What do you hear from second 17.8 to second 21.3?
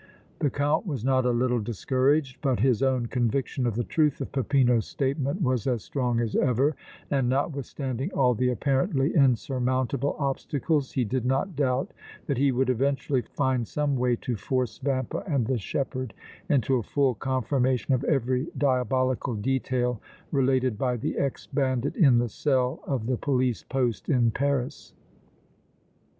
of every diabolical detail related by the